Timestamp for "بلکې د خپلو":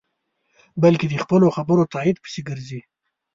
0.83-1.47